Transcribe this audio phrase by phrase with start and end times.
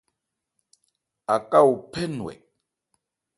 [1.35, 2.33] Aká ophɛ́ nnwɛ.